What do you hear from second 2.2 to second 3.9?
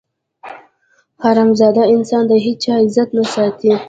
د هېچا عزت نه ساتي.